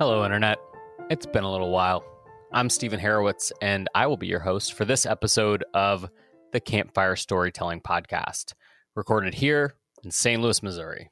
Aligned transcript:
Hello, 0.00 0.24
Internet. 0.24 0.58
It's 1.08 1.24
been 1.24 1.44
a 1.44 1.50
little 1.52 1.70
while. 1.70 2.02
I'm 2.52 2.68
Stephen 2.68 2.98
Harowitz, 2.98 3.52
and 3.62 3.88
I 3.94 4.08
will 4.08 4.16
be 4.16 4.26
your 4.26 4.40
host 4.40 4.72
for 4.72 4.84
this 4.84 5.06
episode 5.06 5.64
of 5.72 6.10
the 6.50 6.58
Campfire 6.58 7.14
Storytelling 7.14 7.80
Podcast, 7.80 8.54
recorded 8.96 9.34
here 9.34 9.76
in 10.02 10.10
St. 10.10 10.42
Louis, 10.42 10.64
Missouri. 10.64 11.10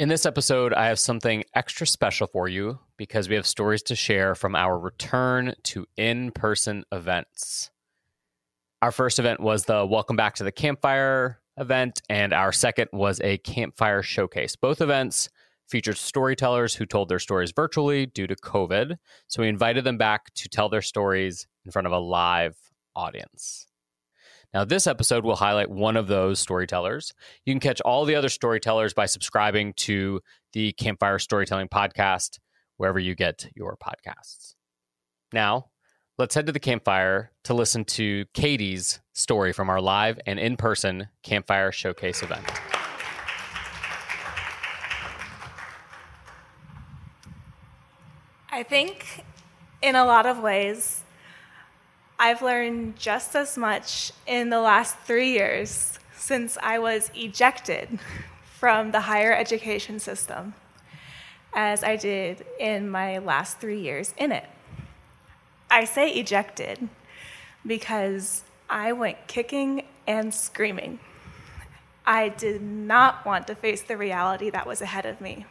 In 0.00 0.08
this 0.08 0.24
episode, 0.24 0.72
I 0.72 0.86
have 0.86 0.98
something 0.98 1.44
extra 1.54 1.86
special 1.86 2.26
for 2.26 2.48
you 2.48 2.78
because 2.96 3.28
we 3.28 3.34
have 3.34 3.46
stories 3.46 3.82
to 3.82 3.94
share 3.94 4.34
from 4.34 4.56
our 4.56 4.78
return 4.78 5.52
to 5.64 5.86
in 5.98 6.30
person 6.30 6.84
events. 6.92 7.70
Our 8.80 8.90
first 8.90 9.18
event 9.18 9.38
was 9.40 9.66
the 9.66 9.84
Welcome 9.84 10.16
Back 10.16 10.36
to 10.36 10.44
the 10.44 10.50
Campfire 10.50 11.42
event, 11.58 12.00
and 12.08 12.32
our 12.32 12.52
second 12.52 12.88
was 12.94 13.20
a 13.20 13.36
campfire 13.36 14.02
showcase. 14.02 14.56
Both 14.56 14.80
events 14.80 15.28
featured 15.72 15.96
storytellers 15.96 16.74
who 16.74 16.84
told 16.84 17.08
their 17.08 17.18
stories 17.18 17.50
virtually 17.50 18.04
due 18.04 18.26
to 18.26 18.36
COVID. 18.36 18.96
So 19.26 19.40
we 19.40 19.48
invited 19.48 19.84
them 19.84 19.96
back 19.96 20.32
to 20.34 20.48
tell 20.50 20.68
their 20.68 20.82
stories 20.82 21.46
in 21.64 21.72
front 21.72 21.86
of 21.86 21.92
a 21.92 21.98
live 21.98 22.54
audience. 22.94 23.66
Now, 24.52 24.66
this 24.66 24.86
episode 24.86 25.24
will 25.24 25.36
highlight 25.36 25.70
one 25.70 25.96
of 25.96 26.08
those 26.08 26.38
storytellers. 26.38 27.14
You 27.46 27.54
can 27.54 27.60
catch 27.60 27.80
all 27.80 28.04
the 28.04 28.16
other 28.16 28.28
storytellers 28.28 28.92
by 28.92 29.06
subscribing 29.06 29.72
to 29.78 30.20
the 30.52 30.72
Campfire 30.72 31.18
Storytelling 31.18 31.68
Podcast, 31.68 32.38
wherever 32.76 32.98
you 32.98 33.14
get 33.14 33.48
your 33.56 33.78
podcasts. 33.82 34.54
Now, 35.32 35.70
let's 36.18 36.34
head 36.34 36.44
to 36.46 36.52
the 36.52 36.60
campfire 36.60 37.32
to 37.44 37.54
listen 37.54 37.86
to 37.86 38.26
Katie's 38.34 39.00
story 39.14 39.54
from 39.54 39.70
our 39.70 39.80
live 39.80 40.20
and 40.26 40.38
in 40.38 40.58
person 40.58 41.08
Campfire 41.22 41.72
Showcase 41.72 42.22
event. 42.22 42.44
I 48.62 48.64
think 48.64 49.24
in 49.82 49.96
a 49.96 50.04
lot 50.04 50.24
of 50.24 50.38
ways, 50.38 51.00
I've 52.16 52.42
learned 52.42 52.96
just 52.96 53.34
as 53.34 53.58
much 53.58 54.12
in 54.24 54.50
the 54.50 54.60
last 54.60 54.96
three 54.98 55.32
years 55.32 55.98
since 56.16 56.56
I 56.62 56.78
was 56.78 57.10
ejected 57.12 57.98
from 58.60 58.92
the 58.92 59.00
higher 59.00 59.34
education 59.34 59.98
system 59.98 60.54
as 61.52 61.82
I 61.82 61.96
did 61.96 62.46
in 62.60 62.88
my 62.88 63.18
last 63.18 63.58
three 63.58 63.80
years 63.80 64.14
in 64.16 64.30
it. 64.30 64.46
I 65.68 65.84
say 65.84 66.12
ejected 66.12 66.88
because 67.66 68.44
I 68.70 68.92
went 68.92 69.26
kicking 69.26 69.82
and 70.06 70.32
screaming. 70.32 71.00
I 72.06 72.28
did 72.28 72.62
not 72.62 73.26
want 73.26 73.48
to 73.48 73.56
face 73.56 73.82
the 73.82 73.96
reality 73.96 74.50
that 74.50 74.68
was 74.68 74.80
ahead 74.80 75.04
of 75.04 75.20
me. 75.20 75.46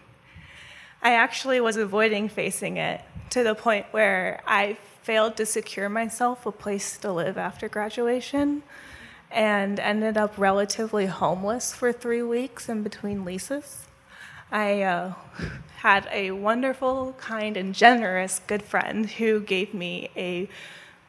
I 1.03 1.13
actually 1.13 1.59
was 1.59 1.77
avoiding 1.77 2.29
facing 2.29 2.77
it 2.77 3.01
to 3.31 3.43
the 3.43 3.55
point 3.55 3.87
where 3.89 4.41
I 4.45 4.77
failed 5.01 5.35
to 5.37 5.47
secure 5.47 5.89
myself 5.89 6.45
a 6.45 6.51
place 6.51 6.95
to 6.99 7.11
live 7.11 7.39
after 7.39 7.67
graduation 7.67 8.61
and 9.31 9.79
ended 9.79 10.15
up 10.15 10.37
relatively 10.37 11.07
homeless 11.07 11.73
for 11.73 11.91
three 11.91 12.21
weeks 12.21 12.69
in 12.69 12.83
between 12.83 13.25
leases. 13.25 13.85
I 14.51 14.83
uh, 14.83 15.13
had 15.77 16.07
a 16.11 16.31
wonderful, 16.31 17.15
kind, 17.17 17.57
and 17.57 17.73
generous 17.73 18.39
good 18.45 18.61
friend 18.61 19.09
who 19.09 19.39
gave 19.39 19.73
me 19.73 20.11
a 20.15 20.49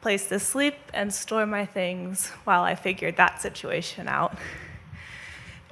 place 0.00 0.26
to 0.28 0.38
sleep 0.38 0.76
and 0.94 1.12
store 1.12 1.44
my 1.44 1.66
things 1.66 2.30
while 2.44 2.62
I 2.62 2.76
figured 2.76 3.18
that 3.18 3.42
situation 3.42 4.08
out. 4.08 4.38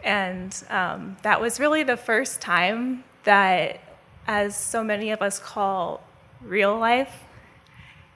And 0.04 0.54
um, 0.68 1.16
that 1.22 1.41
was 1.41 1.59
really 1.59 1.84
the 1.84 1.97
first 1.97 2.42
time 2.42 3.04
that 3.25 3.80
as 4.26 4.56
so 4.56 4.84
many 4.84 5.10
of 5.10 5.22
us 5.22 5.38
call 5.38 6.03
real 6.41 6.78
life, 6.78 7.25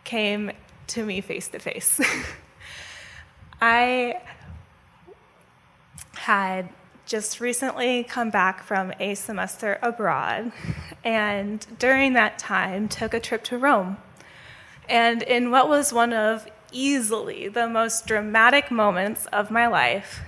came 0.04 0.53
to 0.88 1.04
me 1.04 1.20
face 1.20 1.48
to 1.48 1.59
face. 1.59 2.00
I 3.60 4.20
had 6.14 6.69
just 7.06 7.41
recently 7.41 8.04
come 8.04 8.31
back 8.31 8.62
from 8.62 8.93
a 8.98 9.14
semester 9.14 9.78
abroad, 9.82 10.53
and 11.04 11.66
during 11.78 12.14
that 12.14 12.38
time, 12.38 12.88
took 12.88 13.12
a 13.12 13.20
trip 13.20 13.44
to 13.44 13.59
Rome. 13.59 13.98
And 14.88 15.22
in 15.22 15.50
what 15.50 15.69
was 15.69 15.93
one 15.93 16.12
of 16.12 16.47
easily 16.72 17.48
the 17.48 17.69
most 17.69 18.06
dramatic 18.06 18.70
moments 18.70 19.26
of 19.26 19.50
my 19.50 19.66
life, 19.66 20.20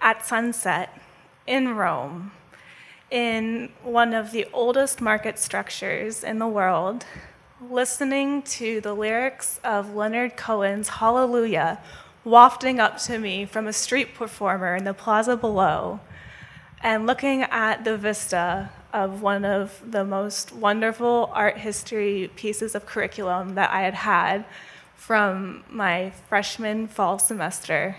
at 0.00 0.24
sunset 0.24 1.00
in 1.46 1.74
Rome, 1.74 2.32
in 3.10 3.70
one 3.82 4.14
of 4.14 4.32
the 4.32 4.46
oldest 4.52 5.00
market 5.00 5.38
structures 5.38 6.24
in 6.24 6.38
the 6.38 6.46
world, 6.46 7.04
listening 7.70 8.42
to 8.42 8.80
the 8.80 8.94
lyrics 8.94 9.60
of 9.62 9.94
Leonard 9.94 10.36
Cohen's 10.36 10.88
Hallelujah 10.88 11.80
wafting 12.24 12.80
up 12.80 12.96
to 12.98 13.18
me 13.18 13.44
from 13.44 13.66
a 13.66 13.72
street 13.72 14.14
performer 14.14 14.76
in 14.76 14.84
the 14.84 14.94
plaza 14.94 15.36
below, 15.36 16.00
and 16.82 17.06
looking 17.06 17.42
at 17.42 17.84
the 17.84 17.96
vista 17.96 18.70
of 18.92 19.20
one 19.20 19.44
of 19.44 19.82
the 19.86 20.04
most 20.04 20.52
wonderful 20.52 21.30
art 21.34 21.58
history 21.58 22.30
pieces 22.36 22.74
of 22.74 22.86
curriculum 22.86 23.54
that 23.54 23.70
I 23.70 23.82
had 23.82 23.94
had 23.94 24.44
from 24.96 25.64
my 25.68 26.10
freshman 26.28 26.86
fall 26.86 27.18
semester, 27.18 27.96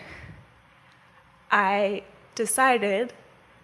I 1.52 2.04
decided 2.34 3.14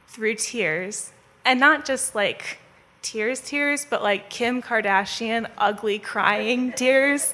through 0.08 0.36
tears 0.36 1.12
and 1.46 1.60
not 1.60 1.86
just 1.86 2.16
like 2.16 2.60
tears, 3.02 3.42
tears, 3.42 3.86
but 3.90 4.02
like 4.02 4.30
Kim 4.30 4.62
Kardashian 4.62 5.50
ugly 5.58 6.00
crying 6.00 6.72
tears 6.76 7.34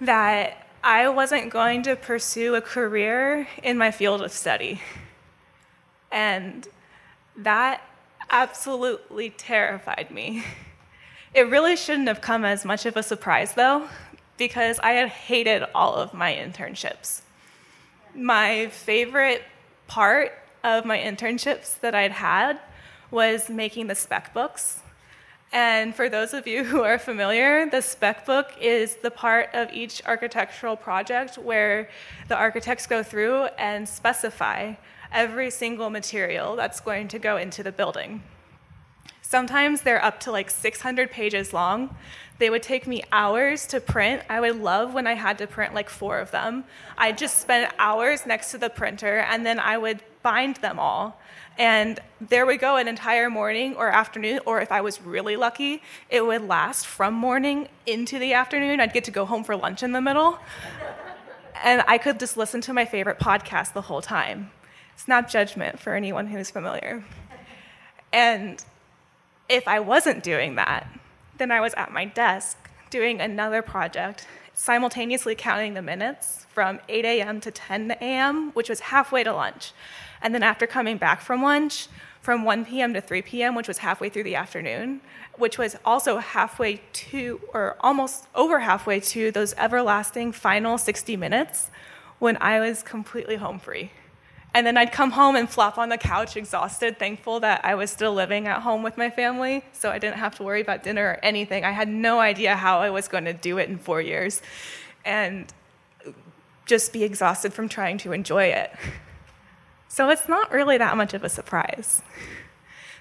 that 0.00 0.66
I 0.82 1.08
wasn't 1.08 1.50
going 1.50 1.82
to 1.84 1.96
pursue 1.96 2.54
a 2.54 2.60
career 2.60 3.48
in 3.62 3.76
my 3.78 3.90
field 3.90 4.22
of 4.22 4.32
study. 4.32 4.80
And 6.10 6.66
that 7.36 7.82
absolutely 8.30 9.30
terrified 9.30 10.10
me. 10.10 10.44
It 11.34 11.42
really 11.42 11.76
shouldn't 11.76 12.08
have 12.08 12.20
come 12.20 12.44
as 12.44 12.64
much 12.64 12.86
of 12.86 12.96
a 12.96 13.02
surprise, 13.02 13.52
though, 13.54 13.88
because 14.38 14.78
I 14.78 14.92
had 14.92 15.08
hated 15.08 15.64
all 15.74 15.94
of 15.94 16.14
my 16.14 16.32
internships. 16.32 17.20
My 18.14 18.68
favorite 18.68 19.42
part 19.86 20.32
of 20.64 20.84
my 20.84 20.98
internships 20.98 21.78
that 21.80 21.94
I'd 21.94 22.12
had 22.12 22.58
was 23.10 23.48
making 23.48 23.86
the 23.86 23.94
spec 23.94 24.34
books. 24.34 24.80
And 25.52 25.94
for 25.94 26.08
those 26.08 26.34
of 26.34 26.46
you 26.46 26.64
who 26.70 26.82
are 26.82 26.98
familiar, 26.98 27.68
the 27.68 27.80
spec 27.80 28.26
book 28.26 28.52
is 28.60 28.96
the 28.96 29.10
part 29.10 29.50
of 29.54 29.72
each 29.72 30.02
architectural 30.06 30.76
project 30.76 31.38
where 31.38 31.88
the 32.28 32.36
architects 32.36 32.86
go 32.86 33.02
through 33.02 33.44
and 33.58 33.88
specify 33.88 34.74
every 35.12 35.50
single 35.50 35.88
material 35.90 36.56
that's 36.56 36.80
going 36.80 37.08
to 37.08 37.18
go 37.18 37.36
into 37.38 37.62
the 37.62 37.72
building. 37.72 38.22
Sometimes 39.22 39.82
they're 39.82 40.02
up 40.02 40.20
to 40.20 40.32
like 40.32 40.48
600 40.48 41.10
pages 41.10 41.52
long. 41.52 41.94
They 42.38 42.50
would 42.50 42.62
take 42.62 42.86
me 42.86 43.02
hours 43.12 43.66
to 43.66 43.80
print. 43.80 44.22
I 44.30 44.40
would 44.40 44.56
love 44.56 44.94
when 44.94 45.06
I 45.06 45.14
had 45.14 45.38
to 45.38 45.46
print 45.46 45.74
like 45.74 45.90
four 45.90 46.18
of 46.18 46.30
them. 46.30 46.64
I'd 46.96 47.18
just 47.18 47.40
spend 47.40 47.70
hours 47.78 48.24
next 48.24 48.52
to 48.52 48.58
the 48.58 48.70
printer 48.70 49.18
and 49.18 49.44
then 49.44 49.58
I 49.58 49.76
would 49.76 50.02
bind 50.28 50.56
them 50.56 50.78
all. 50.78 51.18
And 51.56 51.98
there 52.20 52.44
would 52.44 52.60
go 52.60 52.76
an 52.76 52.86
entire 52.86 53.30
morning 53.30 53.74
or 53.76 53.88
afternoon, 53.88 54.40
or 54.44 54.60
if 54.60 54.70
I 54.70 54.82
was 54.82 55.00
really 55.00 55.36
lucky, 55.36 55.82
it 56.10 56.24
would 56.26 56.46
last 56.46 56.86
from 56.86 57.14
morning 57.14 57.68
into 57.86 58.18
the 58.18 58.34
afternoon. 58.34 58.78
I'd 58.78 58.92
get 58.92 59.04
to 59.04 59.10
go 59.10 59.24
home 59.24 59.42
for 59.42 59.56
lunch 59.56 59.82
in 59.82 59.92
the 59.92 60.02
middle. 60.02 60.38
and 61.64 61.82
I 61.88 61.96
could 61.96 62.20
just 62.20 62.36
listen 62.36 62.60
to 62.60 62.74
my 62.74 62.84
favorite 62.84 63.18
podcast 63.18 63.72
the 63.72 63.80
whole 63.88 64.02
time. 64.02 64.50
Snap 64.96 65.30
judgment 65.30 65.80
for 65.80 65.94
anyone 65.94 66.26
who's 66.26 66.50
familiar. 66.50 67.02
And 68.12 68.62
if 69.48 69.66
I 69.66 69.80
wasn't 69.80 70.22
doing 70.22 70.56
that, 70.56 70.86
then 71.38 71.50
I 71.50 71.60
was 71.60 71.72
at 71.74 71.90
my 71.90 72.04
desk 72.04 72.58
doing 72.90 73.20
another 73.22 73.62
project, 73.62 74.26
simultaneously 74.52 75.34
counting 75.34 75.72
the 75.72 75.82
minutes 75.82 76.46
from 76.50 76.80
8 76.88 77.04
a.m. 77.06 77.40
to 77.40 77.50
10 77.50 77.92
a.m., 77.92 78.50
which 78.52 78.68
was 78.68 78.80
halfway 78.80 79.24
to 79.24 79.32
lunch. 79.32 79.72
And 80.22 80.34
then 80.34 80.42
after 80.42 80.66
coming 80.66 80.96
back 80.96 81.20
from 81.20 81.42
lunch, 81.42 81.88
from 82.20 82.44
1 82.44 82.64
p.m. 82.66 82.94
to 82.94 83.00
3 83.00 83.22
p.m., 83.22 83.54
which 83.54 83.68
was 83.68 83.78
halfway 83.78 84.08
through 84.08 84.24
the 84.24 84.34
afternoon, 84.34 85.00
which 85.36 85.56
was 85.56 85.76
also 85.84 86.18
halfway 86.18 86.80
to, 86.92 87.40
or 87.54 87.76
almost 87.80 88.26
over 88.34 88.58
halfway 88.58 89.00
to, 89.00 89.30
those 89.30 89.54
everlasting 89.54 90.32
final 90.32 90.76
60 90.76 91.16
minutes 91.16 91.70
when 92.18 92.36
I 92.38 92.60
was 92.60 92.82
completely 92.82 93.36
home 93.36 93.58
free. 93.58 93.92
And 94.54 94.66
then 94.66 94.76
I'd 94.76 94.92
come 94.92 95.12
home 95.12 95.36
and 95.36 95.48
flop 95.48 95.78
on 95.78 95.88
the 95.88 95.98
couch 95.98 96.36
exhausted, 96.36 96.98
thankful 96.98 97.40
that 97.40 97.64
I 97.64 97.74
was 97.74 97.90
still 97.90 98.14
living 98.14 98.48
at 98.48 98.62
home 98.62 98.82
with 98.82 98.96
my 98.96 99.10
family, 99.10 99.64
so 99.72 99.90
I 99.90 99.98
didn't 99.98 100.18
have 100.18 100.34
to 100.36 100.42
worry 100.42 100.60
about 100.60 100.82
dinner 100.82 101.04
or 101.04 101.18
anything. 101.22 101.64
I 101.64 101.70
had 101.70 101.88
no 101.88 102.18
idea 102.18 102.56
how 102.56 102.80
I 102.80 102.90
was 102.90 103.08
going 103.08 103.26
to 103.26 103.34
do 103.34 103.58
it 103.58 103.68
in 103.68 103.78
four 103.78 104.00
years. 104.00 104.42
And 105.04 105.52
just 106.66 106.92
be 106.92 107.04
exhausted 107.04 107.52
from 107.52 107.68
trying 107.68 107.98
to 107.98 108.12
enjoy 108.12 108.44
it. 108.44 108.72
So 109.88 110.10
it's 110.10 110.28
not 110.28 110.52
really 110.52 110.78
that 110.78 110.96
much 110.96 111.14
of 111.14 111.24
a 111.24 111.28
surprise 111.28 112.02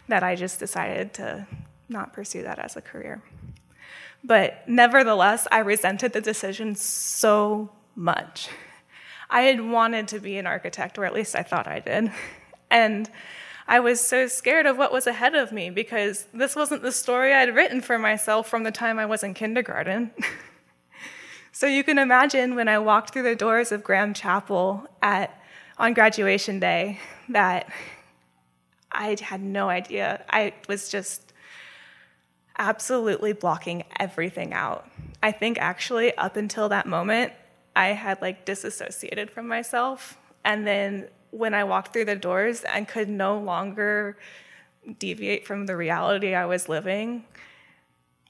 that 0.08 0.24
I 0.24 0.36
just 0.36 0.60
decided 0.60 1.14
to 1.16 1.46
not 1.90 2.14
pursue 2.14 2.44
that 2.44 2.60
as 2.60 2.76
a 2.76 2.82
career. 2.82 3.22
But 4.24 4.68
nevertheless, 4.68 5.48
I 5.52 5.60
resented 5.60 6.14
the 6.14 6.22
decision 6.22 6.76
so 6.76 7.70
much. 7.96 8.50
I 9.30 9.42
had 9.42 9.62
wanted 9.62 10.08
to 10.10 10.20
be 10.20 10.38
an 10.38 10.48
architect, 10.48 10.98
or 10.98 11.06
at 11.06 11.14
least 11.14 11.36
I 11.36 11.44
thought 11.44 11.68
I 11.68 11.80
did. 11.80 12.12
And 12.70 13.10
I 13.68 13.82
was 13.82 14.00
so 14.00 14.28
scared 14.28 14.66
of 14.66 14.78
what 14.78 14.94
was 14.94 15.08
ahead 15.08 15.36
of 15.36 15.52
me 15.52 15.70
because 15.70 16.26
this 16.34 16.56
wasn't 16.56 16.84
the 16.84 16.92
story 16.92 17.34
I'd 17.34 17.54
written 17.54 17.82
for 17.82 18.00
myself 18.00 18.48
from 18.48 18.64
the 18.64 18.72
time 18.72 18.98
I 18.98 19.06
was 19.06 19.24
in 19.24 19.34
kindergarten. 19.34 20.12
so 21.52 21.68
you 21.68 21.84
can 21.84 22.00
imagine 22.00 22.56
when 22.56 22.70
I 22.70 22.80
walked 22.80 23.12
through 23.12 23.24
the 23.24 23.36
doors 23.36 23.74
of 23.74 23.84
Graham 23.84 24.14
Chapel 24.14 24.88
at, 25.02 25.37
on 25.78 25.94
graduation 25.94 26.60
day 26.60 27.00
that 27.30 27.70
I 28.92 29.16
had 29.22 29.42
no 29.42 29.70
idea. 29.70 30.24
I 30.30 30.54
was 30.68 30.90
just 30.90 31.34
absolutely 32.58 33.34
blocking 33.34 33.84
everything 34.00 34.54
out. 34.54 34.90
I 35.22 35.32
think 35.32 35.60
actually, 35.60 36.16
up 36.18 36.36
until 36.36 36.70
that 36.70 36.86
moment, 36.86 37.34
I 37.76 37.88
had 37.90 38.22
like 38.22 38.46
disassociated 38.46 39.30
from 39.30 39.48
myself. 39.48 40.18
And 40.44 40.66
then 40.66 41.08
when 41.32 41.54
I 41.54 41.64
walked 41.64 41.94
through 41.94 42.06
the 42.06 42.16
doors 42.16 42.64
and 42.64 42.88
could 42.88 43.10
no 43.10 43.38
longer 43.38 44.18
deviate 45.00 45.46
from 45.46 45.66
the 45.66 45.76
reality 45.76 46.34
I 46.34 46.46
was 46.46 46.70
living, 46.70 47.26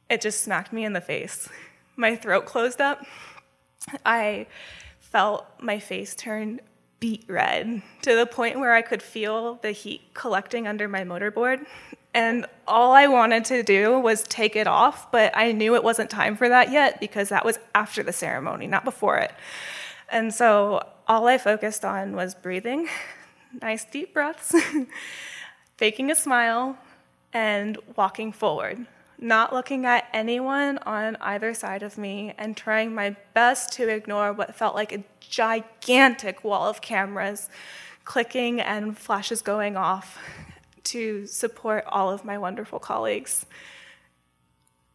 it 0.10 0.22
just 0.22 0.42
smacked 0.42 0.74
me 0.74 0.84
in 0.84 0.94
the 0.94 1.02
face. 1.02 1.48
My 1.96 2.16
throat 2.16 2.46
closed 2.46 2.82
up. 2.82 3.06
I 4.06 4.48
felt 5.00 5.46
my 5.62 5.80
face 5.80 6.16
turn 6.16 6.60
beet 7.00 7.26
red 7.28 7.82
to 8.02 8.16
the 8.16 8.26
point 8.26 8.60
where 8.60 8.74
I 8.74 8.82
could 8.82 9.02
feel 9.02 9.56
the 9.56 9.72
heat 9.72 10.02
collecting 10.14 10.68
under 10.68 10.88
my 10.88 11.04
mortarboard. 11.04 11.66
And 12.14 12.48
all 12.68 12.94
I 12.94 13.08
wanted 13.08 13.46
to 13.46 13.62
do 13.62 14.00
was 14.00 14.24
take 14.24 14.56
it 14.56 14.66
off, 14.66 15.12
but 15.12 15.32
I 15.36 15.52
knew 15.52 15.76
it 15.76 15.84
wasn't 15.84 16.10
time 16.10 16.36
for 16.36 16.50
that 16.50 16.72
yet 16.72 17.00
because 17.00 17.30
that 17.30 17.46
was 17.46 17.60
after 17.76 18.02
the 18.02 18.14
ceremony, 18.14 18.66
not 18.66 18.84
before 18.84 19.18
it. 19.18 19.32
And 20.10 20.34
so 20.34 20.88
all 21.08 21.28
I 21.28 21.38
focused 21.38 21.86
on 21.86 22.16
was 22.16 22.34
breathing, 22.34 22.88
nice 23.62 23.86
deep 23.86 24.14
breaths, 24.14 24.56
faking 25.78 26.10
a 26.10 26.16
smile, 26.16 26.78
and 27.34 27.78
walking 27.96 28.32
forward, 28.32 28.88
not 29.20 29.54
looking 29.54 29.86
at 29.86 30.08
anyone 30.14 30.78
on 30.80 31.16
either 31.22 31.54
side 31.54 31.84
of 31.84 31.98
me, 31.98 32.34
and 32.38 32.56
trying 32.56 32.94
my 32.94 33.16
best 33.34 33.72
to 33.74 33.88
ignore 33.88 34.32
what 34.34 34.56
felt 34.56 34.76
like 34.76 34.92
a 34.92 35.04
gigantic 35.20 36.44
wall 36.44 36.70
of 36.70 36.82
cameras 36.82 37.50
clicking 38.06 38.62
and 38.62 38.98
flashes 38.98 39.42
going 39.42 39.76
off 39.76 40.18
to 40.84 41.26
support 41.26 41.84
all 41.88 42.10
of 42.10 42.24
my 42.24 42.38
wonderful 42.38 42.80
colleagues. 42.80 43.46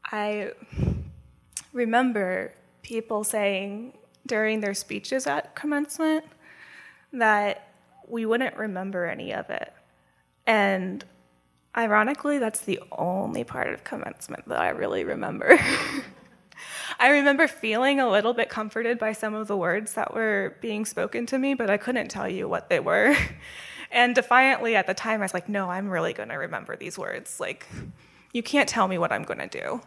I 0.05 0.53
remember 1.73 2.55
people 2.83 3.25
saying, 3.25 3.99
during 4.27 4.61
their 4.61 4.75
speeches 4.75 5.27
at 5.27 5.55
commencement 5.55 6.25
that 7.13 7.69
we 8.07 8.25
wouldn't 8.25 8.57
remember 8.57 9.05
any 9.07 9.35
of 9.35 9.51
it. 9.51 9.73
And 10.47 11.05
ironically, 11.77 12.39
that's 12.39 12.61
the 12.61 12.81
only 12.93 13.45
part 13.45 13.73
of 13.73 13.85
commencement 13.85 14.49
that 14.49 14.61
I 14.61 14.69
really 14.71 15.05
remember. 15.05 15.59
I 16.99 17.09
remember 17.09 17.49
feeling 17.49 18.01
a 18.01 18.09
little 18.09 18.35
bit 18.35 18.49
comforted 18.49 18.99
by 18.99 19.13
some 19.13 19.35
of 19.35 19.49
the 19.49 19.57
words 19.57 19.95
that 19.95 20.15
were 20.15 20.57
being 20.61 20.85
spoken 20.85 21.27
to 21.27 21.39
me, 21.39 21.55
but 21.55 21.71
I 21.71 21.77
couldn't 21.77 22.09
tell 22.09 22.29
you 22.29 22.49
what 22.49 22.69
they 22.69 22.81
were. 22.81 23.17
And 23.93 24.15
defiantly 24.15 24.75
at 24.75 24.87
the 24.87 24.95
time, 24.95 25.21
I 25.21 25.25
was 25.25 25.35
like, 25.35 25.51
no, 25.51 25.69
I'm 25.69 25.91
really 25.91 26.15
going 26.15 26.31
to 26.31 26.37
remember 26.37 26.77
these 26.77 26.97
words. 26.97 27.39
Like, 27.39 27.67
you 28.33 28.43
can't 28.43 28.67
tell 28.67 28.89
me 28.89 28.97
what 28.97 29.13
I'm 29.13 29.23
going 29.23 29.39
to 29.39 29.47
do. 29.47 29.83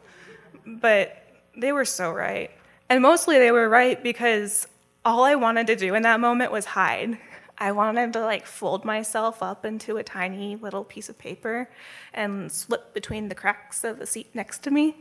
But 0.64 1.18
they 1.58 1.72
were 1.72 1.86
so 1.86 2.12
right. 2.12 2.52
And 2.88 3.02
mostly 3.02 3.40
they 3.40 3.52
were 3.52 3.68
right 3.68 4.02
because 4.02 4.68
all 5.04 5.24
I 5.24 5.34
wanted 5.34 5.66
to 5.68 5.76
do 5.76 5.96
in 5.96 6.04
that 6.04 6.20
moment 6.20 6.52
was 6.52 6.66
hide. 6.66 7.18
I 7.58 7.72
wanted 7.72 8.14
to 8.14 8.22
like 8.22 8.46
fold 8.46 8.84
myself 8.84 9.42
up 9.42 9.66
into 9.66 9.98
a 9.98 10.04
tiny 10.04 10.56
little 10.56 10.84
piece 10.84 11.10
of 11.10 11.18
paper 11.18 11.70
and 12.14 12.52
slip 12.52 12.94
between 12.94 13.30
the 13.30 13.36
cracks 13.36 13.84
of 13.84 14.00
the 14.00 14.06
seat 14.06 14.30
next 14.34 14.64
to 14.64 14.72
me 14.72 14.98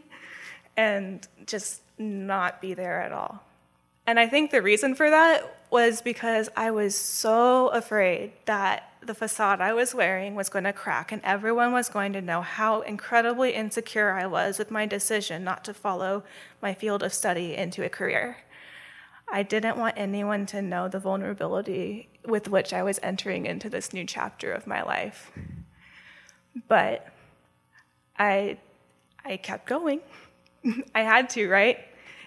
and 0.77 1.27
just 1.47 1.83
not 1.99 2.61
be 2.61 2.75
there 2.75 3.01
at 3.01 3.13
all. 3.13 3.43
And 4.07 4.21
I 4.21 4.29
think 4.29 4.51
the 4.51 4.61
reason 4.61 4.95
for 4.95 5.09
that 5.09 5.65
was 5.71 6.03
because 6.03 6.49
I 6.57 6.71
was 6.71 6.97
so 6.97 7.69
afraid 7.69 8.33
that 8.45 8.93
the 9.01 9.15
facade 9.15 9.61
I 9.61 9.73
was 9.73 9.95
wearing 9.95 10.35
was 10.35 10.49
going 10.49 10.65
to 10.65 10.73
crack 10.73 11.11
and 11.11 11.23
everyone 11.25 11.73
was 11.73 11.89
going 11.89 12.13
to 12.13 12.21
know 12.21 12.43
how 12.43 12.83
incredibly 12.83 13.55
insecure 13.55 14.13
I 14.13 14.27
was 14.27 14.59
with 14.59 14.71
my 14.71 14.87
decision 14.87 15.43
not 15.43 15.65
to 15.65 15.75
follow 15.75 16.23
my 16.63 16.75
field 16.75 17.03
of 17.03 17.13
study 17.13 17.55
into 17.55 17.85
a 17.85 17.89
career. 17.89 18.39
I 19.31 19.43
didn't 19.43 19.79
want 19.79 19.95
anyone 19.97 20.47
to 20.47 20.63
know 20.63 20.89
the 20.89 20.99
vulnerability 20.99 22.09
with 22.27 22.49
which 22.49 22.73
I 22.73 22.83
was 22.83 23.01
entering 23.03 23.47
into 23.47 23.69
this 23.69 23.93
new 23.93 24.05
chapter 24.05 24.53
of 24.53 24.67
my 24.67 24.83
life. 24.83 25.33
But 26.69 27.09
I 28.19 28.59
I 29.25 29.39
kept 29.39 29.67
going. 29.67 30.01
I 30.95 31.03
had 31.03 31.31
to, 31.31 31.49
right? 31.49 31.79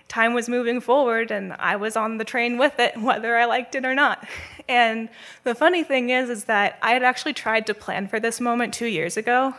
time 0.08 0.34
was 0.34 0.48
moving 0.48 0.80
forward 0.80 1.32
and 1.32 1.54
I 1.54 1.76
was 1.76 1.96
on 1.96 2.18
the 2.18 2.24
train 2.24 2.58
with 2.58 2.80
it, 2.80 2.98
whether 3.02 3.38
I 3.38 3.46
liked 3.46 3.76
it 3.76 3.86
or 3.86 3.96
not. 3.96 4.28
And 4.68 5.10
the 5.44 5.56
funny 5.56 5.84
thing 5.84 6.10
is, 6.10 6.30
is 6.30 6.46
that 6.46 6.78
I 6.82 6.92
had 6.92 7.04
actually 7.04 7.34
tried 7.34 7.68
to 7.68 7.74
plan 7.74 8.08
for 8.08 8.20
this 8.20 8.40
moment 8.40 8.74
two 8.74 8.88
years 8.88 9.18
ago. 9.18 9.54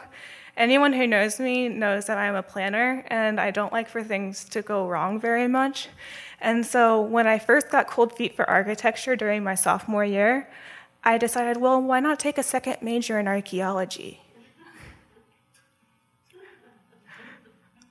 Anyone 0.56 0.92
who 0.92 1.06
knows 1.06 1.38
me 1.38 1.68
knows 1.68 2.06
that 2.06 2.18
I'm 2.18 2.34
a 2.34 2.42
planner 2.42 3.04
and 3.08 3.40
I 3.40 3.52
don't 3.52 3.72
like 3.72 3.88
for 3.88 4.02
things 4.02 4.44
to 4.46 4.62
go 4.62 4.88
wrong 4.88 5.20
very 5.20 5.46
much. 5.46 5.88
And 6.40 6.64
so 6.64 7.00
when 7.00 7.26
I 7.26 7.38
first 7.38 7.70
got 7.70 7.88
cold 7.88 8.16
feet 8.16 8.36
for 8.36 8.48
architecture 8.48 9.16
during 9.16 9.42
my 9.42 9.54
sophomore 9.54 10.04
year, 10.04 10.48
I 11.02 11.18
decided, 11.18 11.56
well, 11.56 11.80
why 11.82 12.00
not 12.00 12.18
take 12.18 12.38
a 12.38 12.42
second 12.42 12.78
major 12.80 13.18
in 13.18 13.26
archaeology? 13.26 14.20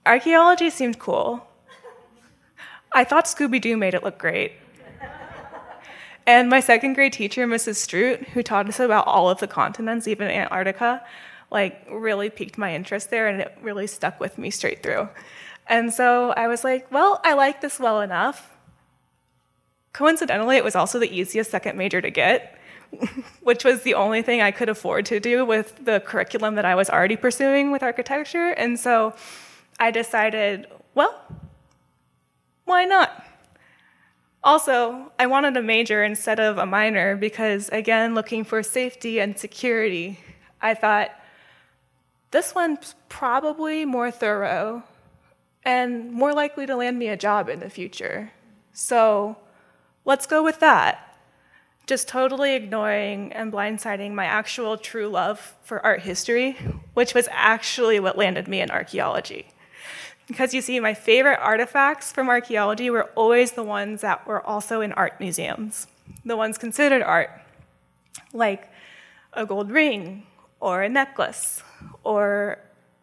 Archaeology 0.05 0.69
seemed 0.69 0.99
cool, 0.99 1.47
I 2.91 3.03
thought 3.03 3.25
Scooby 3.25 3.61
Doo 3.61 3.77
made 3.77 3.93
it 3.93 4.03
look 4.03 4.17
great. 4.17 4.53
and 6.25 6.49
my 6.49 6.59
second 6.59 6.93
grade 6.93 7.13
teacher, 7.13 7.45
Mrs. 7.45 7.75
Stroot, 7.75 8.29
who 8.29 8.41
taught 8.41 8.67
us 8.67 8.79
about 8.79 9.05
all 9.07 9.29
of 9.29 9.39
the 9.39 9.47
continents, 9.47 10.07
even 10.07 10.27
Antarctica, 10.29 11.03
like 11.51 11.85
really 11.91 12.29
piqued 12.29 12.57
my 12.57 12.73
interest 12.73 13.09
there 13.09 13.27
and 13.27 13.41
it 13.41 13.57
really 13.61 13.87
stuck 13.87 14.19
with 14.19 14.37
me 14.37 14.49
straight 14.49 14.81
through. 14.81 15.07
And 15.69 15.93
so 15.93 16.31
I 16.31 16.47
was 16.47 16.63
like, 16.63 16.91
well, 16.91 17.19
I 17.23 17.33
like 17.33 17.61
this 17.61 17.79
well 17.79 18.01
enough. 18.01 18.55
Coincidentally, 19.93 20.57
it 20.57 20.63
was 20.63 20.75
also 20.75 20.99
the 20.99 21.13
easiest 21.13 21.51
second 21.51 21.77
major 21.77 22.01
to 22.01 22.09
get, 22.09 22.57
which 23.41 23.63
was 23.63 23.83
the 23.83 23.95
only 23.95 24.21
thing 24.21 24.41
I 24.41 24.51
could 24.51 24.69
afford 24.69 25.05
to 25.07 25.19
do 25.19 25.43
with 25.45 25.83
the 25.83 25.99
curriculum 25.99 26.55
that 26.55 26.65
I 26.65 26.75
was 26.75 26.89
already 26.89 27.15
pursuing 27.15 27.71
with 27.71 27.83
architecture. 27.83 28.51
And 28.51 28.79
so 28.79 29.13
I 29.79 29.91
decided, 29.91 30.67
well, 30.93 31.19
why 32.65 32.85
not? 32.85 33.23
Also, 34.43 35.11
I 35.19 35.25
wanted 35.25 35.57
a 35.57 35.61
major 35.61 36.03
instead 36.03 36.39
of 36.39 36.57
a 36.57 36.65
minor 36.65 37.17
because, 37.17 37.69
again, 37.69 38.13
looking 38.13 38.43
for 38.43 38.63
safety 38.63 39.19
and 39.19 39.37
security, 39.37 40.19
I 40.61 40.73
thought 40.73 41.11
this 42.31 42.53
one's 42.53 42.95
probably 43.09 43.83
more 43.83 44.11
thorough 44.11 44.83
and 45.67 46.13
more 46.13 46.33
likely 46.33 46.65
to 46.65 46.77
land 46.77 46.97
me 46.97 47.09
a 47.09 47.17
job 47.17 47.49
in 47.49 47.59
the 47.59 47.69
future. 47.69 48.31
So 48.71 49.35
let's 50.05 50.25
go 50.25 50.41
with 50.41 50.61
that. 50.61 51.19
Just 51.85 52.07
totally 52.07 52.55
ignoring 52.55 53.33
and 53.33 53.51
blindsiding 53.51 54.13
my 54.13 54.23
actual 54.25 54.77
true 54.77 55.09
love 55.09 55.55
for 55.63 55.85
art 55.85 56.03
history, 56.03 56.53
which 56.93 57.13
was 57.13 57.27
actually 57.31 57.99
what 57.99 58.17
landed 58.17 58.47
me 58.47 58.61
in 58.61 58.71
archaeology. 58.71 59.47
Because 60.29 60.53
you 60.53 60.61
see, 60.61 60.79
my 60.79 60.93
favorite 60.93 61.39
artifacts 61.41 62.13
from 62.13 62.29
archaeology 62.29 62.89
were 62.89 63.09
always 63.15 63.51
the 63.51 63.63
ones 63.63 63.99
that 63.99 64.25
were 64.25 64.41
also 64.45 64.79
in 64.79 64.93
art 64.93 65.19
museums, 65.19 65.87
the 66.23 66.37
ones 66.37 66.57
considered 66.57 67.01
art, 67.01 67.29
like 68.31 68.69
a 69.33 69.45
gold 69.45 69.69
ring 69.69 70.23
or 70.61 70.81
a 70.81 70.87
necklace 70.87 71.61
or 72.05 72.59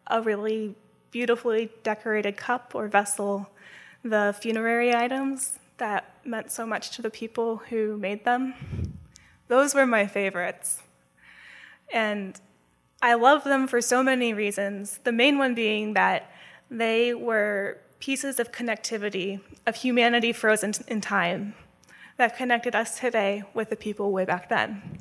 a 0.07 0.19
really 0.23 0.75
beautifully 1.15 1.69
decorated 1.81 2.35
cup 2.35 2.73
or 2.75 2.89
vessel, 2.89 3.47
the 4.03 4.35
funerary 4.41 4.93
items 4.93 5.57
that 5.77 6.13
meant 6.25 6.51
so 6.51 6.65
much 6.67 6.89
to 6.89 7.01
the 7.01 7.09
people 7.09 7.55
who 7.69 7.95
made 7.95 8.25
them. 8.25 8.53
Those 9.47 9.73
were 9.73 9.85
my 9.85 10.07
favorites. 10.07 10.81
And 11.93 12.37
I 13.01 13.13
love 13.13 13.45
them 13.45 13.65
for 13.65 13.79
so 13.79 14.03
many 14.03 14.33
reasons, 14.33 14.99
the 15.05 15.13
main 15.13 15.37
one 15.37 15.55
being 15.55 15.93
that 15.93 16.29
they 16.69 17.13
were 17.13 17.77
pieces 18.01 18.37
of 18.37 18.51
connectivity, 18.51 19.39
of 19.65 19.77
humanity 19.77 20.33
frozen 20.33 20.73
in 20.89 20.99
time, 20.99 21.55
that 22.17 22.35
connected 22.35 22.75
us 22.75 22.99
today 22.99 23.41
with 23.53 23.69
the 23.69 23.77
people 23.77 24.11
way 24.11 24.25
back 24.25 24.49
then. 24.49 24.99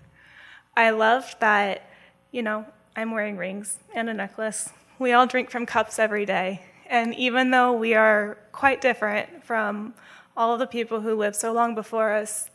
I 0.76 0.90
loved 0.90 1.40
that, 1.40 1.90
you 2.30 2.42
know, 2.42 2.66
I'm 2.94 3.10
wearing 3.10 3.36
rings 3.36 3.78
and 3.92 4.08
a 4.08 4.14
necklace. 4.14 4.70
We 4.98 5.12
all 5.12 5.26
drink 5.26 5.50
from 5.50 5.66
cups 5.66 5.98
every 5.98 6.24
day. 6.24 6.62
And 6.86 7.14
even 7.14 7.50
though 7.50 7.72
we 7.72 7.94
are 7.94 8.38
quite 8.52 8.80
different 8.80 9.44
from 9.44 9.94
all 10.36 10.52
of 10.52 10.58
the 10.60 10.66
people 10.66 11.00
who 11.00 11.14
lived 11.14 11.36
so 11.36 11.52
long 11.52 11.74
before 11.74 12.12
us, 12.12 12.50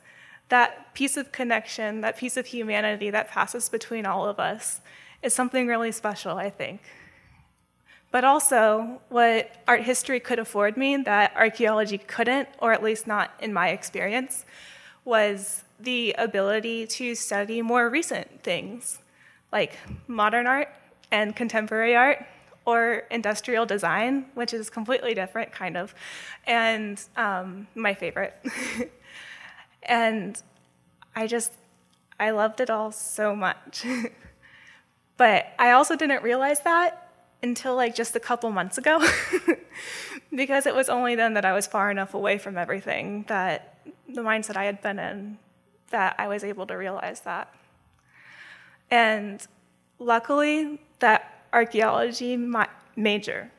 that 0.49 0.93
piece 0.93 1.17
of 1.17 1.31
connection, 1.31 2.01
that 2.01 2.17
piece 2.17 2.37
of 2.37 2.47
humanity 2.47 3.09
that 3.09 3.29
passes 3.29 3.69
between 3.69 4.05
all 4.05 4.25
of 4.25 4.39
us 4.39 4.81
is 5.21 5.33
something 5.33 5.67
really 5.67 5.91
special, 5.91 6.37
I 6.37 6.49
think. 6.49 6.81
But 8.11 8.23
also, 8.23 9.01
what 9.09 9.51
art 9.67 9.83
history 9.83 10.19
could 10.19 10.39
afford 10.39 10.77
me 10.77 10.97
that 10.97 11.33
archaeology 11.35 11.99
couldn't, 11.99 12.49
or 12.59 12.73
at 12.73 12.81
least 12.81 13.05
not 13.05 13.31
in 13.39 13.53
my 13.53 13.69
experience, 13.69 14.45
was 15.05 15.63
the 15.79 16.15
ability 16.17 16.87
to 16.87 17.15
study 17.15 17.61
more 17.61 17.89
recent 17.89 18.41
things 18.43 18.99
like 19.51 19.77
modern 20.07 20.47
art 20.47 20.69
and 21.11 21.35
contemporary 21.35 21.95
art 21.95 22.25
or 22.65 23.03
industrial 23.09 23.65
design, 23.65 24.25
which 24.35 24.53
is 24.53 24.69
completely 24.69 25.13
different, 25.13 25.51
kind 25.51 25.75
of, 25.75 25.95
and 26.45 27.01
um, 27.17 27.67
my 27.75 27.93
favorite. 27.93 28.33
and 29.83 30.41
I 31.15 31.27
just, 31.27 31.53
I 32.19 32.31
loved 32.31 32.59
it 32.59 32.69
all 32.69 32.91
so 32.91 33.35
much. 33.35 33.85
but 35.17 35.47
I 35.57 35.71
also 35.71 35.95
didn't 35.95 36.23
realize 36.23 36.61
that 36.61 37.09
until 37.41 37.75
like 37.75 37.95
just 37.95 38.15
a 38.15 38.19
couple 38.19 38.51
months 38.51 38.77
ago, 38.77 39.03
because 40.35 40.65
it 40.65 40.75
was 40.75 40.89
only 40.89 41.15
then 41.15 41.33
that 41.33 41.45
I 41.45 41.53
was 41.53 41.65
far 41.65 41.89
enough 41.89 42.13
away 42.13 42.37
from 42.37 42.57
everything 42.57 43.25
that 43.27 43.79
the 44.07 44.21
mindset 44.21 44.57
I 44.57 44.65
had 44.65 44.81
been 44.81 44.99
in 44.99 45.37
that 45.89 46.15
I 46.19 46.27
was 46.27 46.43
able 46.43 46.67
to 46.67 46.75
realize 46.75 47.21
that. 47.21 47.53
And 48.91 49.45
luckily, 49.97 50.81
that 50.99 51.43
archaeology 51.51 52.37
major 52.95 53.51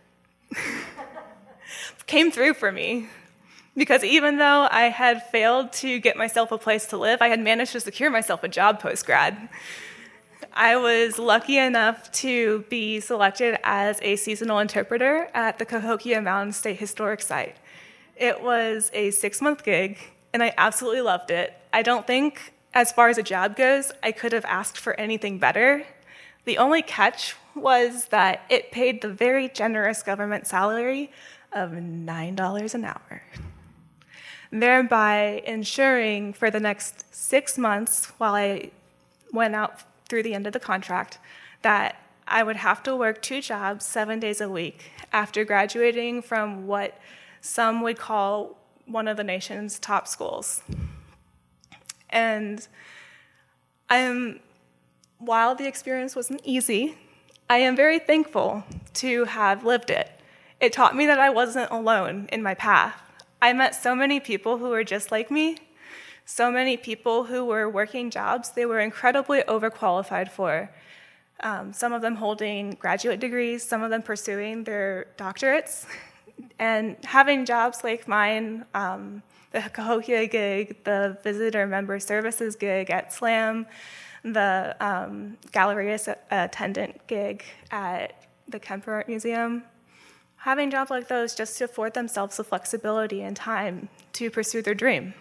came 2.06 2.30
through 2.30 2.54
for 2.54 2.70
me. 2.72 3.08
Because 3.76 4.02
even 4.02 4.38
though 4.38 4.68
I 4.70 4.84
had 4.84 5.30
failed 5.30 5.72
to 5.74 6.00
get 6.00 6.16
myself 6.16 6.50
a 6.52 6.58
place 6.58 6.86
to 6.86 6.96
live, 6.96 7.22
I 7.22 7.28
had 7.28 7.40
managed 7.40 7.72
to 7.72 7.80
secure 7.80 8.10
myself 8.10 8.42
a 8.42 8.48
job 8.48 8.80
post 8.80 9.06
grad. 9.06 9.48
I 10.52 10.76
was 10.76 11.18
lucky 11.18 11.56
enough 11.56 12.10
to 12.12 12.64
be 12.68 12.98
selected 12.98 13.58
as 13.62 14.00
a 14.02 14.16
seasonal 14.16 14.58
interpreter 14.58 15.28
at 15.32 15.58
the 15.58 15.64
Cahokia 15.64 16.20
Mounds 16.20 16.56
State 16.56 16.80
Historic 16.80 17.22
Site. 17.22 17.56
It 18.16 18.42
was 18.42 18.90
a 18.92 19.12
six 19.12 19.40
month 19.40 19.62
gig, 19.62 19.98
and 20.32 20.42
I 20.42 20.52
absolutely 20.58 21.02
loved 21.02 21.30
it. 21.30 21.54
I 21.72 21.82
don't 21.82 22.06
think, 22.06 22.52
as 22.74 22.90
far 22.90 23.08
as 23.08 23.18
a 23.18 23.22
job 23.22 23.56
goes, 23.56 23.92
I 24.02 24.10
could 24.10 24.32
have 24.32 24.44
asked 24.44 24.76
for 24.76 24.98
anything 24.98 25.38
better. 25.38 25.86
The 26.44 26.58
only 26.58 26.82
catch 26.82 27.36
was 27.54 28.06
that 28.06 28.42
it 28.48 28.70
paid 28.70 29.02
the 29.02 29.08
very 29.08 29.48
generous 29.48 30.02
government 30.02 30.46
salary 30.46 31.12
of 31.52 31.70
$9 31.70 32.74
an 32.74 32.84
hour, 32.84 33.22
thereby 34.50 35.42
ensuring 35.46 36.32
for 36.32 36.50
the 36.50 36.60
next 36.60 37.14
six 37.14 37.58
months 37.58 38.12
while 38.18 38.34
I 38.34 38.70
went 39.32 39.54
out 39.54 39.82
through 40.08 40.22
the 40.22 40.34
end 40.34 40.46
of 40.46 40.52
the 40.52 40.60
contract 40.60 41.18
that 41.62 41.96
I 42.26 42.42
would 42.42 42.56
have 42.56 42.82
to 42.84 42.94
work 42.94 43.20
two 43.22 43.40
jobs 43.40 43.84
seven 43.84 44.20
days 44.20 44.40
a 44.40 44.48
week 44.48 44.92
after 45.12 45.44
graduating 45.44 46.22
from 46.22 46.66
what 46.66 46.96
some 47.40 47.82
would 47.82 47.98
call 47.98 48.56
one 48.86 49.08
of 49.08 49.16
the 49.16 49.24
nation's 49.24 49.78
top 49.78 50.06
schools. 50.06 50.62
And 52.08 52.66
I 53.88 53.98
am, 53.98 54.40
while 55.20 55.54
the 55.54 55.66
experience 55.66 56.16
wasn't 56.16 56.40
easy, 56.44 56.96
I 57.48 57.58
am 57.58 57.76
very 57.76 57.98
thankful 57.98 58.64
to 58.94 59.24
have 59.24 59.64
lived 59.64 59.90
it. 59.90 60.10
It 60.60 60.72
taught 60.72 60.96
me 60.96 61.06
that 61.06 61.20
I 61.20 61.30
wasn't 61.30 61.70
alone 61.70 62.28
in 62.32 62.42
my 62.42 62.54
path. 62.54 63.00
I 63.40 63.52
met 63.52 63.74
so 63.74 63.94
many 63.94 64.18
people 64.18 64.58
who 64.58 64.70
were 64.70 64.84
just 64.84 65.10
like 65.10 65.30
me, 65.30 65.58
so 66.24 66.50
many 66.50 66.76
people 66.76 67.24
who 67.24 67.44
were 67.44 67.68
working 67.68 68.10
jobs 68.10 68.50
they 68.50 68.66
were 68.66 68.80
incredibly 68.80 69.42
overqualified 69.42 70.30
for. 70.30 70.70
Um, 71.40 71.72
some 71.72 71.92
of 71.92 72.02
them 72.02 72.16
holding 72.16 72.72
graduate 72.72 73.20
degrees, 73.20 73.62
some 73.62 73.82
of 73.82 73.90
them 73.90 74.02
pursuing 74.02 74.64
their 74.64 75.06
doctorates. 75.16 75.86
And 76.58 76.96
having 77.04 77.44
jobs 77.44 77.84
like 77.84 78.08
mine, 78.08 78.64
um, 78.74 79.22
the 79.52 79.60
Cahokia 79.60 80.26
gig, 80.26 80.84
the 80.84 81.18
visitor 81.22 81.66
member 81.66 81.98
services 81.98 82.56
gig 82.56 82.90
at 82.90 83.12
SLAM, 83.12 83.66
the 84.22 84.76
um, 84.80 85.38
gallery 85.52 85.96
attendant 86.30 87.06
gig 87.06 87.44
at 87.70 88.24
the 88.48 88.58
Kemper 88.58 88.92
Art 88.92 89.08
Museum. 89.08 89.64
Having 90.36 90.70
jobs 90.70 90.90
like 90.90 91.08
those 91.08 91.34
just 91.34 91.58
to 91.58 91.64
afford 91.64 91.94
themselves 91.94 92.36
the 92.36 92.44
flexibility 92.44 93.22
and 93.22 93.36
time 93.36 93.88
to 94.14 94.30
pursue 94.30 94.62
their 94.62 94.74
dream. 94.74 95.14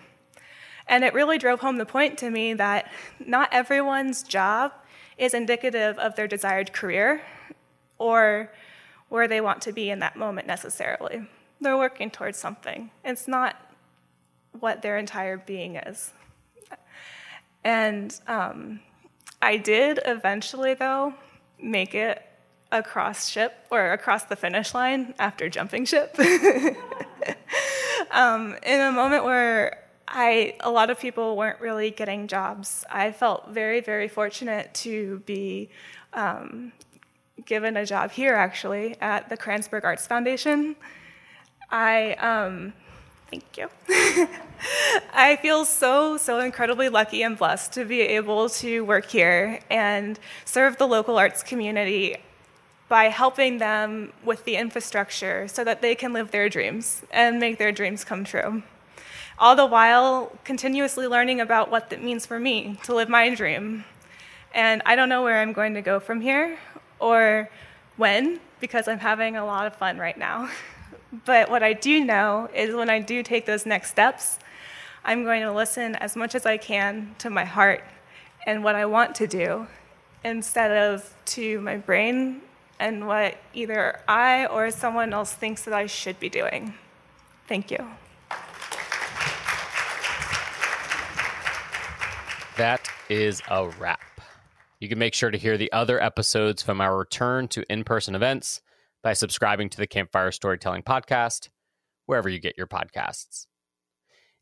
And 0.87 1.03
it 1.03 1.13
really 1.13 1.37
drove 1.37 1.59
home 1.59 1.77
the 1.77 1.85
point 1.85 2.17
to 2.19 2.29
me 2.29 2.53
that 2.55 2.91
not 3.19 3.49
everyone's 3.51 4.23
job 4.23 4.73
is 5.17 5.33
indicative 5.33 5.99
of 5.99 6.15
their 6.15 6.27
desired 6.27 6.73
career 6.73 7.21
or 7.97 8.51
where 9.09 9.27
they 9.27 9.41
want 9.41 9.61
to 9.63 9.73
be 9.73 9.89
in 9.89 9.99
that 9.99 10.15
moment 10.15 10.47
necessarily. 10.47 11.27
They're 11.61 11.77
working 11.77 12.09
towards 12.09 12.37
something. 12.37 12.89
It's 13.03 13.27
not 13.27 13.55
what 14.59 14.81
their 14.81 14.97
entire 14.97 15.37
being 15.37 15.75
is. 15.75 16.13
And 17.63 18.17
um, 18.27 18.79
I 19.41 19.57
did 19.57 19.99
eventually, 20.05 20.73
though, 20.73 21.13
make 21.61 21.95
it 21.95 22.21
across 22.71 23.29
ship 23.29 23.53
or 23.71 23.93
across 23.93 24.25
the 24.25 24.35
finish 24.35 24.73
line 24.73 25.13
after 25.17 25.49
jumping 25.49 25.85
ship. 25.85 26.17
um, 28.11 28.55
in 28.63 28.81
a 28.81 28.91
moment 28.91 29.23
where 29.23 29.83
I, 30.07 30.55
a 30.59 30.69
lot 30.69 30.89
of 30.89 30.99
people 30.99 31.37
weren't 31.37 31.59
really 31.61 31.91
getting 31.91 32.27
jobs, 32.27 32.83
I 32.89 33.11
felt 33.11 33.49
very, 33.49 33.79
very 33.79 34.07
fortunate 34.07 34.73
to 34.75 35.19
be 35.25 35.69
um, 36.13 36.71
given 37.45 37.77
a 37.77 37.85
job 37.85 38.11
here, 38.11 38.35
actually, 38.35 38.99
at 39.01 39.29
the 39.29 39.37
Kranzberg 39.37 39.83
Arts 39.83 40.07
Foundation. 40.07 40.75
I 41.69 42.13
um, 42.13 42.73
Thank 43.29 43.57
you. 43.57 43.69
I 45.13 45.37
feel 45.41 45.63
so, 45.65 46.17
so 46.17 46.39
incredibly 46.39 46.89
lucky 46.89 47.21
and 47.21 47.37
blessed 47.37 47.73
to 47.73 47.85
be 47.85 48.01
able 48.01 48.49
to 48.49 48.81
work 48.81 49.05
here 49.05 49.59
and 49.69 50.19
serve 50.45 50.77
the 50.77 50.87
local 50.87 51.17
arts 51.17 51.43
community 51.43 52.17
by 52.87 53.05
helping 53.05 53.59
them 53.59 54.11
with 54.25 54.43
the 54.45 54.55
infrastructure 54.55 55.47
so 55.47 55.63
that 55.63 55.81
they 55.81 55.93
can 55.93 56.11
live 56.11 56.31
their 56.31 56.49
dreams 56.49 57.03
and 57.11 57.39
make 57.39 57.59
their 57.59 57.71
dreams 57.71 58.03
come 58.03 58.23
true. 58.23 58.63
All 59.37 59.55
the 59.55 59.65
while, 59.65 60.31
continuously 60.43 61.05
learning 61.07 61.39
about 61.39 61.69
what 61.69 61.91
that 61.91 62.03
means 62.03 62.25
for 62.25 62.39
me 62.39 62.79
to 62.83 62.95
live 62.95 63.09
my 63.09 63.33
dream. 63.33 63.85
And 64.55 64.81
I 64.85 64.95
don't 64.95 65.07
know 65.07 65.21
where 65.21 65.39
I'm 65.39 65.53
going 65.53 65.75
to 65.75 65.81
go 65.81 65.99
from 65.99 66.19
here 66.19 66.57
or 66.99 67.49
when, 67.95 68.39
because 68.59 68.87
I'm 68.87 68.99
having 68.99 69.37
a 69.37 69.45
lot 69.45 69.67
of 69.67 69.75
fun 69.75 69.99
right 69.99 70.17
now. 70.17 70.49
But 71.25 71.49
what 71.49 71.63
I 71.63 71.73
do 71.73 72.03
know 72.03 72.49
is 72.53 72.75
when 72.75 72.89
I 72.89 72.99
do 72.99 73.23
take 73.23 73.45
those 73.45 73.65
next 73.65 73.89
steps, 73.89 74.37
I'm 75.03 75.23
going 75.23 75.41
to 75.41 75.51
listen 75.51 75.95
as 75.95 76.15
much 76.15 76.35
as 76.35 76.45
I 76.45 76.57
can 76.57 77.15
to 77.19 77.29
my 77.29 77.45
heart 77.45 77.83
and 78.45 78.63
what 78.63 78.75
I 78.75 78.85
want 78.85 79.15
to 79.15 79.27
do 79.27 79.67
instead 80.23 80.71
of 80.71 81.15
to 81.25 81.59
my 81.61 81.77
brain 81.77 82.41
and 82.79 83.07
what 83.07 83.37
either 83.53 83.99
I 84.07 84.45
or 84.45 84.71
someone 84.71 85.13
else 85.13 85.33
thinks 85.33 85.63
that 85.63 85.73
I 85.73 85.87
should 85.87 86.19
be 86.19 86.29
doing. 86.29 86.73
Thank 87.47 87.71
you. 87.71 87.85
That 92.57 92.89
is 93.09 93.41
a 93.49 93.67
wrap. 93.67 94.21
You 94.79 94.89
can 94.89 94.99
make 94.99 95.13
sure 95.13 95.31
to 95.31 95.37
hear 95.37 95.57
the 95.57 95.71
other 95.71 96.01
episodes 96.01 96.61
from 96.61 96.81
our 96.81 96.97
return 96.97 97.47
to 97.49 97.63
in 97.71 97.83
person 97.83 98.15
events 98.15 98.61
by 99.03 99.13
subscribing 99.13 99.69
to 99.69 99.77
the 99.77 99.87
Campfire 99.87 100.31
Storytelling 100.31 100.83
Podcast, 100.83 101.49
wherever 102.05 102.29
you 102.29 102.39
get 102.39 102.57
your 102.57 102.67
podcasts. 102.67 103.47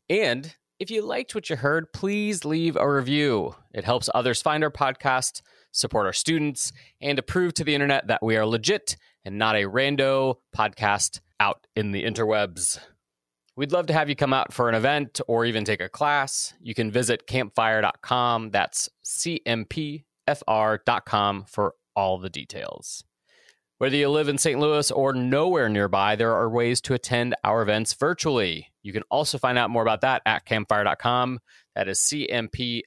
And 0.08 0.54
if 0.80 0.90
you 0.90 1.02
liked 1.02 1.34
what 1.34 1.50
you 1.50 1.56
heard, 1.56 1.92
please 1.92 2.44
leave 2.44 2.76
a 2.76 2.90
review. 2.90 3.56
It 3.74 3.84
helps 3.84 4.08
others 4.14 4.40
find 4.40 4.62
our 4.62 4.70
podcast, 4.70 5.42
support 5.72 6.06
our 6.06 6.12
students, 6.12 6.72
and 7.00 7.16
to 7.16 7.22
prove 7.22 7.54
to 7.54 7.64
the 7.64 7.74
internet 7.74 8.06
that 8.06 8.22
we 8.22 8.36
are 8.36 8.46
legit 8.46 8.96
and 9.24 9.38
not 9.38 9.56
a 9.56 9.64
rando 9.64 10.36
podcast 10.56 11.20
out 11.40 11.66
in 11.74 11.92
the 11.92 12.04
interwebs. 12.04 12.78
We'd 13.56 13.72
love 13.72 13.86
to 13.88 13.92
have 13.92 14.08
you 14.08 14.14
come 14.14 14.32
out 14.32 14.52
for 14.52 14.68
an 14.68 14.76
event 14.76 15.20
or 15.26 15.44
even 15.44 15.64
take 15.64 15.80
a 15.80 15.88
class. 15.88 16.54
You 16.60 16.74
can 16.74 16.92
visit 16.92 17.26
campfire.com. 17.26 18.50
That's 18.50 18.88
cmpfr.com 19.04 20.04
for 21.48 21.74
all 21.96 22.18
the 22.18 22.30
details. 22.30 23.02
Whether 23.78 23.96
you 23.96 24.08
live 24.08 24.28
in 24.28 24.38
St. 24.38 24.58
Louis 24.58 24.90
or 24.90 25.12
nowhere 25.12 25.68
nearby, 25.68 26.16
there 26.16 26.34
are 26.34 26.50
ways 26.50 26.80
to 26.80 26.94
attend 26.94 27.36
our 27.44 27.62
events 27.62 27.94
virtually. 27.94 28.72
You 28.82 28.92
can 28.92 29.04
also 29.08 29.38
find 29.38 29.56
out 29.56 29.70
more 29.70 29.82
about 29.82 30.00
that 30.00 30.20
at 30.26 30.44
campfire.com. 30.44 31.38
That 31.76 31.86
is 31.86 32.00
cmpfr.com. 32.00 32.82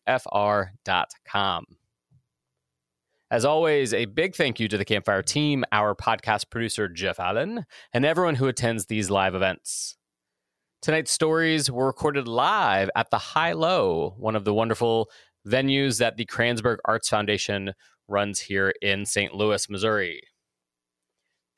As 3.32 3.46
always, 3.46 3.94
a 3.94 4.04
big 4.04 4.36
thank 4.36 4.60
you 4.60 4.68
to 4.68 4.78
the 4.78 4.84
Campfire 4.84 5.22
team, 5.22 5.64
our 5.72 5.96
podcast 5.96 6.50
producer, 6.50 6.90
Jeff 6.90 7.22
Allen, 7.22 7.66
and 7.94 8.04
everyone 8.04 8.36
who 8.36 8.48
attends 8.50 8.88
these 8.88 9.10
live 9.10 9.34
events. 9.34 9.96
Tonight's 10.82 11.14
stories 11.14 11.72
were 11.72 11.86
recorded 11.86 12.28
live 12.28 12.90
at 12.98 13.10
the 13.12 13.18
High 13.18 13.54
Low, 13.54 14.16
one 14.18 14.36
of 14.36 14.44
the 14.44 14.54
wonderful 14.54 15.10
venues 15.48 16.00
that 16.00 16.18
the 16.18 16.26
Kranzberg 16.26 16.80
Arts 16.84 17.08
Foundation 17.08 17.72
runs 18.10 18.42
here 18.42 18.74
in 18.82 19.06
St. 19.06 19.34
Louis, 19.34 19.70
Missouri. 19.70 20.22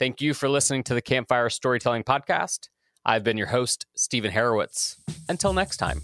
Thank 0.04 0.20
you 0.20 0.34
for 0.34 0.50
listening 0.50 0.84
to 0.84 0.94
the 0.94 1.02
Campfire 1.02 1.50
Storytelling 1.50 2.04
Podcast. 2.04 2.68
I've 3.06 3.24
been 3.24 3.38
your 3.38 3.48
host, 3.48 3.86
Stephen 3.96 4.32
Harowitz. 4.34 4.98
Until 5.30 5.54
next 5.54 5.78
time. 5.78 6.02